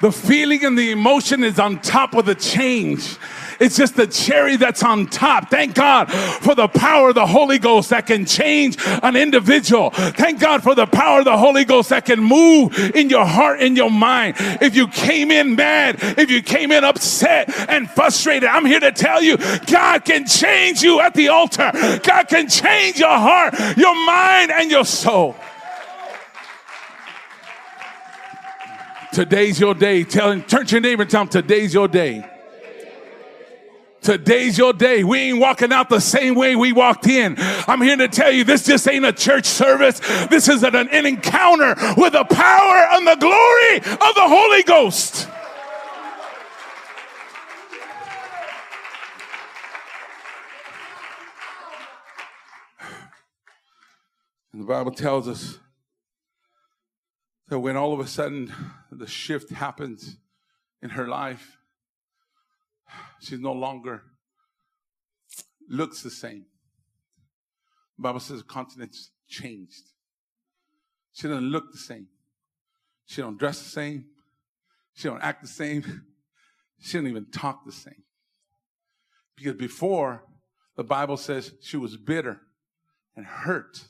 [0.00, 3.16] the feeling and the emotion is on top of the change.
[3.60, 5.50] It's just the cherry that's on top.
[5.50, 9.90] Thank God for the power of the Holy Ghost that can change an individual.
[9.90, 13.60] Thank God for the power of the Holy Ghost that can move in your heart
[13.60, 14.36] in your mind.
[14.38, 18.92] If you came in mad, if you came in upset and frustrated, I'm here to
[18.92, 19.36] tell you
[19.66, 21.70] God can change you at the altar.
[22.02, 25.36] God can change your heart, your mind, and your soul.
[29.12, 30.04] Today's your day.
[30.04, 32.24] Tell him, turn to your neighbor and tell him, today's your day.
[34.02, 35.04] Today's your day.
[35.04, 37.34] We ain't walking out the same way we walked in.
[37.38, 39.98] I'm here to tell you this just ain't a church service.
[40.28, 45.28] This is an, an encounter with the power and the glory of the Holy Ghost.
[54.52, 55.58] And the Bible tells us
[57.50, 58.52] that when all of a sudden
[58.90, 60.16] the shift happens
[60.82, 61.58] in her life,
[63.20, 64.02] She's no longer
[65.68, 66.46] looks the same.
[67.98, 69.90] The Bible says the continent's changed.
[71.12, 72.08] She doesn't look the same.
[73.06, 74.06] She don't dress the same.
[74.94, 76.02] She don't act the same.
[76.82, 78.04] She don't even talk the same.
[79.36, 80.24] Because before,
[80.78, 82.40] the Bible says she was bitter
[83.14, 83.84] and hurt.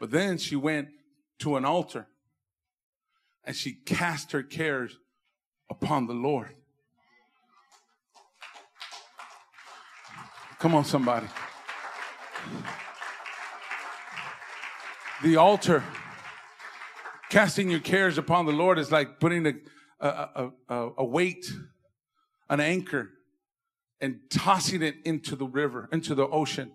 [0.00, 0.88] But then she went
[1.38, 2.08] to an altar
[3.44, 4.98] and she cast her cares
[5.70, 6.54] upon the Lord.
[10.58, 11.26] Come on, somebody.
[15.22, 15.82] The altar,
[17.30, 19.54] casting your cares upon the Lord, is like putting a,
[20.00, 21.50] a, a, a weight,
[22.48, 23.10] an anchor,
[24.00, 26.72] and tossing it into the river, into the ocean,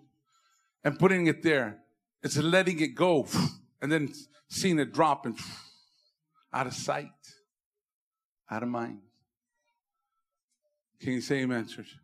[0.84, 1.78] and putting it there.
[2.22, 3.26] It's letting it go,
[3.80, 4.12] and then
[4.48, 5.38] seeing it drop and
[6.56, 7.10] out of sight,
[8.50, 9.00] out of mind.
[11.02, 11.98] Can you say amen, church?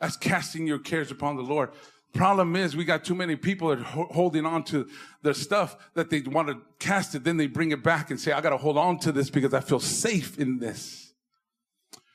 [0.00, 1.70] That's casting your cares upon the Lord.
[2.14, 4.86] Problem is, we got too many people that are holding on to
[5.22, 7.24] their stuff that they want to cast it.
[7.24, 9.52] Then they bring it back and say, I got to hold on to this because
[9.52, 11.12] I feel safe in this.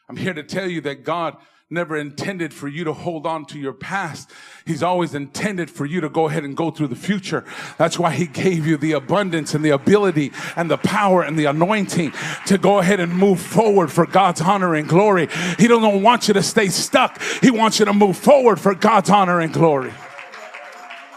[0.07, 1.35] I'm here to tell you that God
[1.73, 4.29] never intended for you to hold on to your past.
[4.65, 7.43] He's always intended for you to go ahead and go through the future.
[7.77, 11.45] That's why he gave you the abundance and the ability and the power and the
[11.45, 12.13] anointing
[12.45, 15.27] to go ahead and move forward for God's honor and glory.
[15.57, 17.21] He don't want you to stay stuck.
[17.41, 19.91] He wants you to move forward for God's honor and glory.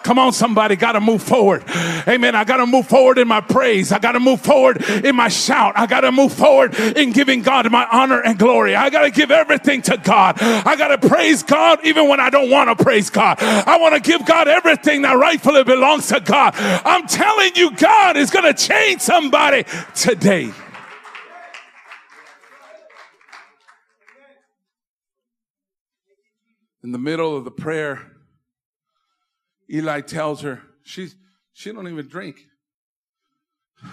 [0.06, 1.64] Come on, somebody, got to move forward.
[2.06, 2.36] Amen.
[2.36, 3.90] I got to move forward in my praise.
[3.90, 5.76] I got to move forward in my shout.
[5.76, 8.76] I got to move forward in giving God my honor and glory.
[8.76, 10.36] I got to give everything to God.
[10.40, 13.38] I got to praise God even when I don't want to praise God.
[13.40, 16.54] I want to give God everything that rightfully belongs to God.
[16.56, 19.64] I'm telling you, God is going to change somebody
[19.96, 20.52] today.
[26.84, 28.15] In the middle of the prayer,
[29.70, 31.16] Eli tells her, she's,
[31.52, 32.36] she don't even drink.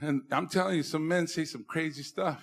[0.00, 2.40] And I'm telling you, some men say some crazy stuff.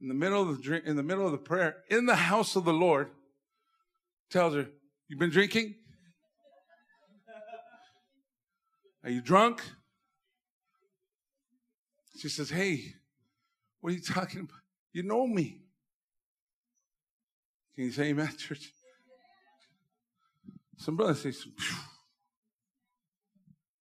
[0.00, 2.56] In the middle of the drink, in the middle of the prayer, in the house
[2.56, 3.10] of the Lord,
[4.30, 4.66] tells her,
[5.06, 5.74] "You've been drinking?
[9.04, 9.62] Are you drunk?"
[12.18, 12.94] She says, "Hey,
[13.80, 14.60] what are you talking about?
[14.92, 15.60] You know me."
[17.74, 18.72] Can you say amen, church?
[20.84, 21.32] Some brothers say,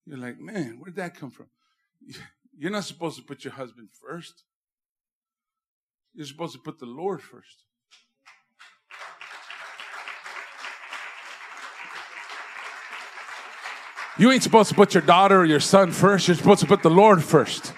[0.05, 1.47] you're like, man, where'd that come from?
[2.57, 4.43] You're not supposed to put your husband first.
[6.13, 7.65] You're supposed to put the Lord first.
[14.17, 16.29] You ain't supposed to put your daughter or your son first.
[16.29, 17.73] You're supposed to put the Lord first.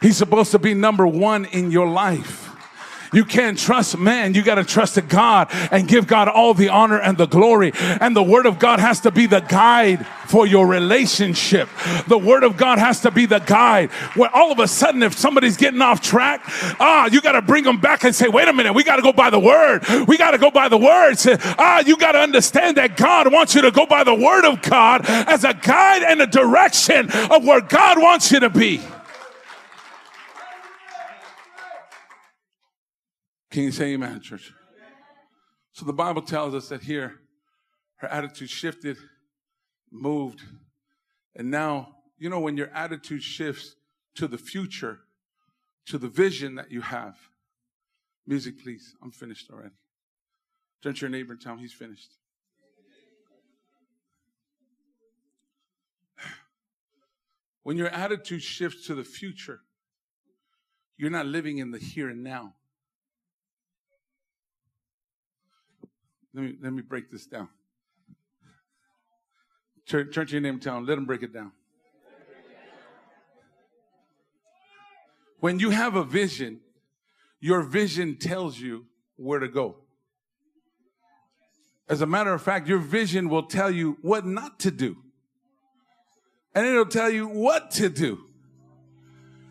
[0.00, 2.47] He's supposed to be number one in your life.
[3.12, 4.34] You can't trust man.
[4.34, 7.72] You got to trust God and give God all the honor and the glory.
[7.74, 11.68] And the word of God has to be the guide for your relationship.
[12.06, 13.90] The word of God has to be the guide.
[14.14, 16.42] Where all of a sudden, if somebody's getting off track,
[16.80, 19.02] ah, you got to bring them back and say, wait a minute, we got to
[19.02, 19.84] go by the word.
[20.06, 21.18] We got to go by the word.
[21.18, 24.44] Say, ah, you got to understand that God wants you to go by the word
[24.44, 28.82] of God as a guide and a direction of where God wants you to be.
[33.50, 34.52] Can you say amen, church?
[35.72, 37.14] So the Bible tells us that here,
[37.96, 38.96] her attitude shifted
[39.90, 40.42] moved.
[41.34, 43.76] And now, you know, when your attitude shifts
[44.16, 45.00] to the future,
[45.86, 47.16] to the vision that you have.
[48.26, 48.94] Music, please.
[49.02, 49.74] I'm finished already.
[50.82, 52.10] Turn to your neighbor and tell him he's finished.
[57.62, 59.60] When your attitude shifts to the future,
[60.96, 62.54] you're not living in the here and now.
[66.34, 67.48] Let me, let me break this down.
[69.86, 71.52] Turn, turn to your name them, let them break it down.
[75.40, 76.60] When you have a vision,
[77.40, 79.76] your vision tells you where to go.
[81.88, 84.96] As a matter of fact, your vision will tell you what not to do.
[86.54, 88.24] And it'll tell you what to do.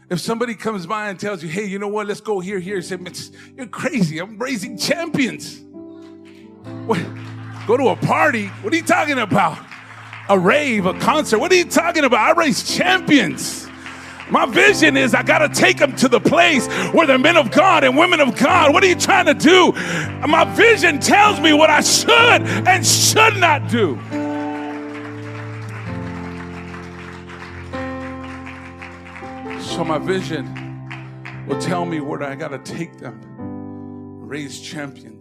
[0.10, 2.82] If somebody comes by and tells you, hey, you know what, let's go here, here,
[2.82, 2.98] say,
[3.56, 4.20] you're crazy.
[4.20, 5.62] I'm raising champions.
[6.86, 7.00] What?
[7.68, 8.48] Go to a party?
[8.48, 9.58] What are you talking about?
[10.30, 11.40] a rave, a concert.
[11.40, 12.20] What are you talking about?
[12.20, 13.68] I raise champions.
[14.30, 17.50] My vision is I got to take them to the place where they're men of
[17.50, 18.74] God and women of God.
[18.74, 19.72] What are you trying to do?
[20.28, 23.98] My vision tells me what I should and should not do.
[29.62, 33.22] So my vision will tell me where I got to take them,
[34.28, 35.17] raise champions.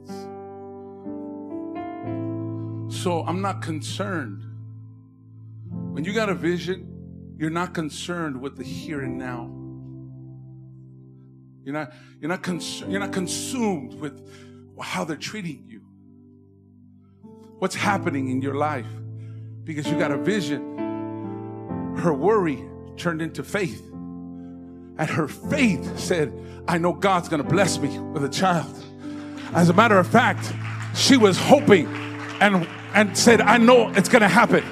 [2.89, 4.43] So I'm not concerned
[5.97, 9.51] when you got a vision, you're not concerned with the here and now.
[11.65, 12.47] You're not, you're not,
[12.87, 14.31] you're not consumed with
[14.79, 15.81] how they're treating you.
[17.61, 18.85] What's happening in your life?
[19.65, 21.97] Because you got a vision.
[21.97, 22.63] Her worry
[22.99, 23.83] turned into faith.
[24.99, 26.31] And her faith said,
[26.69, 28.85] I know God's to bless me with a child.
[29.55, 30.53] As a matter of fact,
[30.95, 31.87] she was hoping
[32.41, 34.65] and, and said, I know it's going to happen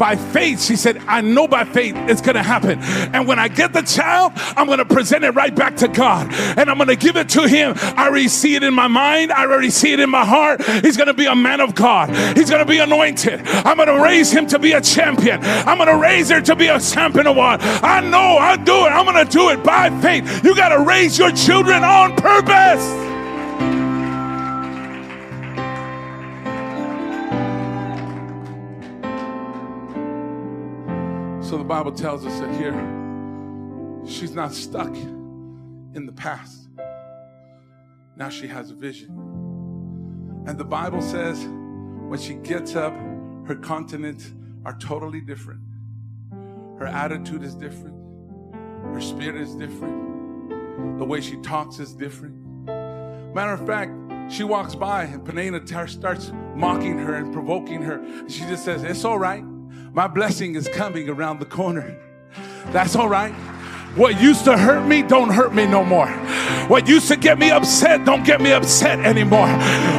[0.00, 2.78] by faith, she said, I know by faith it's going to happen.
[3.14, 6.32] And when I get the child, I'm going to present it right back to God
[6.32, 7.74] and I'm going to give it to Him.
[7.76, 10.64] I already see it in my mind, I already see it in my heart.
[10.82, 13.46] He's going to be a man of God, He's going to be anointed.
[13.46, 15.40] I'm going to raise him to be a champion.
[15.42, 17.58] I'm going to raise her to be a champion of one.
[17.60, 18.90] I know I'll do it.
[18.90, 20.42] I'm going to do it by faith.
[20.42, 23.09] You got to raise your children on purpose.
[31.70, 32.74] Bible tells us that here,
[34.04, 36.68] she's not stuck in the past.
[38.16, 39.10] Now she has a vision.
[40.48, 41.38] And the Bible says
[42.08, 42.92] when she gets up,
[43.46, 44.32] her continents
[44.64, 45.60] are totally different.
[46.76, 47.94] Her attitude is different.
[48.92, 50.98] Her spirit is different.
[50.98, 52.34] The way she talks is different.
[53.32, 53.92] Matter of fact,
[54.28, 58.04] she walks by and Peninnah starts mocking her and provoking her.
[58.28, 59.44] She just says, It's all right.
[59.92, 61.96] My blessing is coming around the corner.
[62.66, 63.32] That's all right.
[63.96, 66.06] What used to hurt me, don't hurt me no more.
[66.68, 69.48] What used to get me upset, don't get me upset anymore.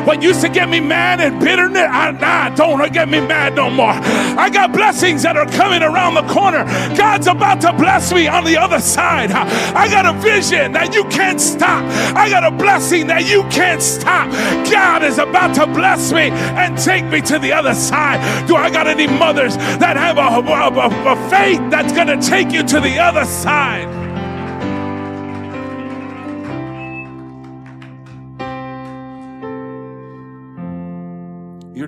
[0.06, 3.70] What used to get me mad and bitterness, I, nah, don't get me mad no
[3.70, 3.91] more.
[3.91, 6.64] I got blessings that are coming around the corner.
[6.95, 9.32] God's about to bless me on the other side.
[9.32, 11.84] I got a vision that you can't stop.
[12.16, 14.32] I got a blessing that you can't stop.
[14.72, 18.47] God is about to bless me and take me to the other side.
[18.47, 22.20] Do I got any mothers that have a, a, a, a faith that's going to
[22.28, 24.01] take you to the other side?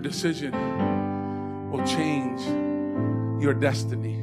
[0.03, 0.51] Decision
[1.71, 2.41] will change
[3.41, 4.19] your destiny.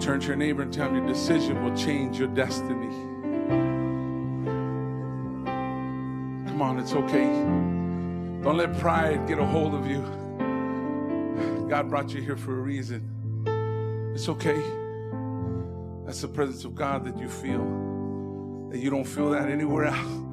[0.00, 2.88] Turn to your neighbor and tell him your decision will change your destiny.
[6.46, 7.26] Come on, it's okay.
[8.42, 10.00] Don't let pride get a hold of you.
[11.68, 13.02] God brought you here for a reason.
[14.14, 14.62] It's okay.
[16.06, 18.68] That's the presence of God that you feel.
[18.70, 20.24] That you don't feel that anywhere else.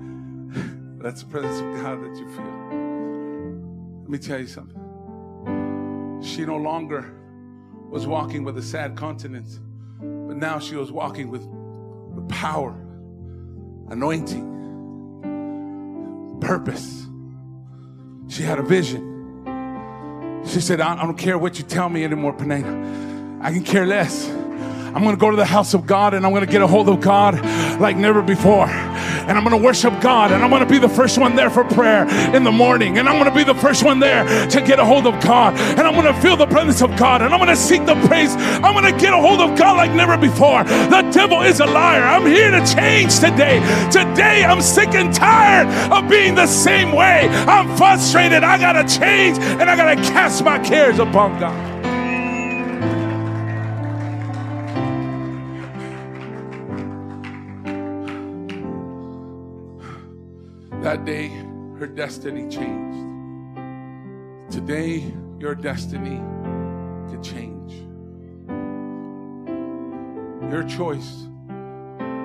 [1.06, 2.44] That's the presence of God that you feel.
[4.02, 6.20] Let me tell you something.
[6.24, 7.14] She no longer
[7.92, 9.60] was walking with a sad countenance,
[10.00, 12.72] but now she was walking with, with power.
[13.92, 14.50] anointing,
[16.42, 17.06] purpose.
[18.28, 20.42] She had a vision.
[20.48, 23.44] She said, I don't care what you tell me anymore, Peninnah.
[23.44, 24.28] I can care less.
[24.28, 26.68] I'm going to go to the house of God and I'm going to get a
[26.68, 27.36] hold of God
[27.80, 28.66] like never before.
[29.28, 31.50] And I'm going to worship God and I'm going to be the first one there
[31.50, 32.98] for prayer in the morning.
[32.98, 35.56] And I'm going to be the first one there to get a hold of God.
[35.58, 37.96] And I'm going to feel the presence of God and I'm going to seek the
[38.08, 38.36] praise.
[38.36, 40.64] I'm going to get a hold of God like never before.
[40.64, 42.04] The devil is a liar.
[42.04, 43.60] I'm here to change today.
[43.92, 47.28] Today I'm sick and tired of being the same way.
[47.30, 48.44] I'm frustrated.
[48.44, 51.75] I got to change and I got to cast my cares upon God.
[60.96, 61.28] That day,
[61.78, 63.06] her destiny changed.
[64.50, 66.22] Today, your destiny
[67.10, 67.74] could change.
[70.50, 71.26] Your choice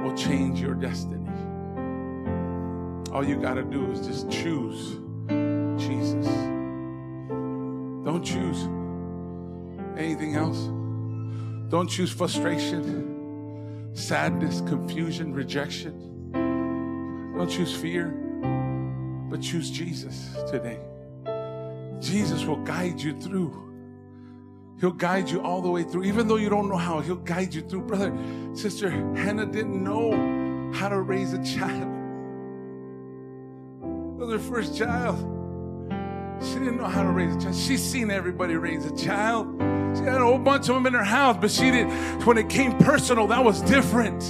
[0.05, 1.29] will change your destiny.
[3.13, 5.01] All you got to do is just choose
[5.77, 6.29] Jesus.
[8.05, 8.69] Don't choose
[9.99, 10.61] anything else.
[11.71, 16.31] Don't choose frustration, sadness, confusion, rejection.
[17.37, 18.29] Don't choose fear
[19.31, 20.81] but choose Jesus today.
[22.01, 23.69] Jesus will guide you through.
[24.81, 26.05] He'll guide you all the way through.
[26.05, 27.83] Even though you don't know how, He'll guide you through.
[27.83, 28.17] Brother,
[28.55, 31.89] sister, Hannah didn't know how to raise a child.
[34.19, 35.19] Was her first child.
[36.43, 37.55] She didn't know how to raise a child.
[37.55, 39.47] She's seen everybody raise a child.
[39.97, 42.25] She had a whole bunch of them in her house, but she didn't.
[42.25, 44.23] When it came personal, that was different.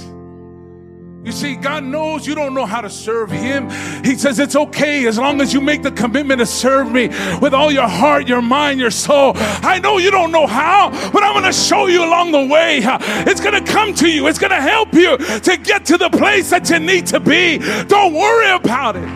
[1.23, 3.69] You see, God knows you don't know how to serve Him.
[4.03, 7.09] He says it's okay as long as you make the commitment to serve me
[7.39, 9.33] with all your heart, your mind, your soul.
[9.35, 12.79] I know you don't know how, but I'm going to show you along the way.
[12.83, 16.09] It's going to come to you, it's going to help you to get to the
[16.09, 17.59] place that you need to be.
[17.85, 19.07] Don't worry about it.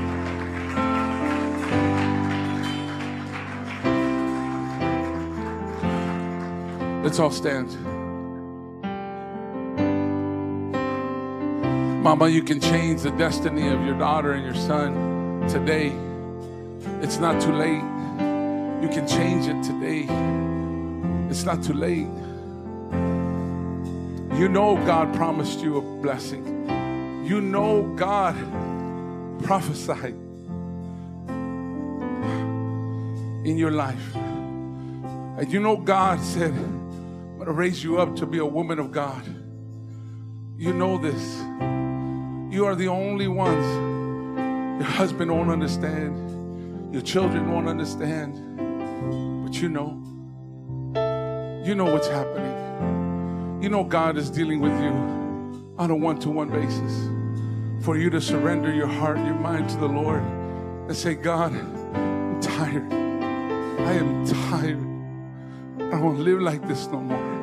[7.03, 7.95] Let's all stand.
[12.06, 14.93] Mama, you can change the destiny of your daughter and your son
[15.49, 15.88] today.
[17.01, 17.82] It's not too late.
[18.84, 20.06] You can change it today.
[21.32, 22.06] It's not too late.
[24.39, 27.26] You know God promised you a blessing.
[27.26, 28.36] You know God
[29.41, 30.14] prophesied
[33.47, 34.16] in your life.
[34.16, 38.78] And you know God said, I'm going to raise you up to be a woman
[38.78, 39.26] of God.
[40.56, 41.74] You know this.
[42.56, 43.66] You are the only ones.
[44.80, 46.93] Your husband won't understand.
[46.93, 48.32] Your children won't understand.
[49.43, 50.01] But you know.
[51.66, 53.62] You know what's happening.
[53.62, 57.10] You know God is dealing with you on a one to one basis.
[57.84, 62.39] For you to surrender your heart, your mind to the Lord and say, God, I'm
[62.39, 62.89] tired.
[62.93, 65.93] I am tired.
[65.93, 67.35] I to live like this no more.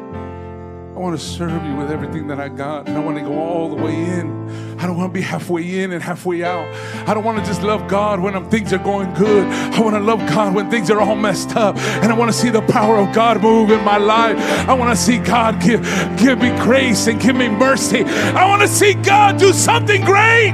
[1.02, 2.86] I want to serve you with everything that I got.
[2.86, 4.78] And I want to go all the way in.
[4.78, 6.72] I don't want to be halfway in and halfway out.
[7.08, 9.44] I don't want to just love God when things are going good.
[9.48, 11.76] I want to love God when things are all messed up.
[11.76, 14.38] And I want to see the power of God move in my life.
[14.68, 15.82] I want to see God give,
[16.16, 18.04] give me grace and give me mercy.
[18.04, 20.52] I want to see God do something great.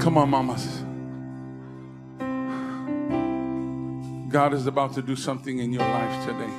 [0.00, 0.83] Come on, mamas.
[4.34, 6.52] God is about to do something in your life today.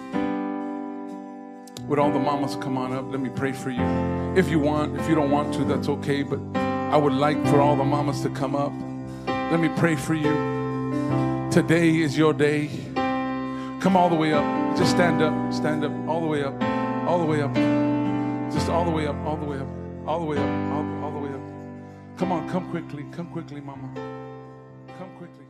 [1.88, 3.11] Would all the mamas come on up?
[3.11, 3.84] Let me pray for you.
[4.38, 6.23] If you want, if you don't want to, that's okay.
[6.23, 8.71] But I would like for all the mamas to come up.
[9.28, 11.49] Let me pray for you.
[11.51, 12.69] Today is your day.
[13.82, 14.78] Come all the way up.
[14.78, 15.53] Just stand up.
[15.53, 15.91] Stand up.
[16.07, 16.55] All the way up.
[17.09, 17.53] All the way up.
[18.53, 19.17] Just all the way up.
[19.26, 19.67] All the way up.
[20.07, 20.71] All the way up.
[20.71, 21.41] All, all the way up.
[22.15, 22.47] Come on.
[22.47, 23.05] Come quickly.
[23.11, 23.89] Come quickly, mama.
[24.97, 25.45] Come quickly.